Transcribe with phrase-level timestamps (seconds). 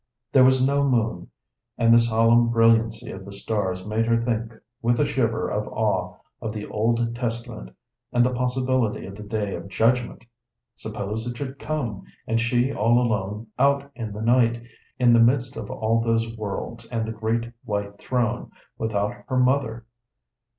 [0.31, 1.29] There was no moon,
[1.77, 6.17] and the solemn brilliancy of the stars made her think with a shiver of awe
[6.41, 7.69] of the Old Testament
[8.11, 10.25] and the possibility of the Day of Judgment.
[10.73, 14.63] Suppose it should come, and she all alone out in the night,
[14.97, 18.49] in the midst of all those worlds and the great White Throne,
[18.79, 19.85] without her mother?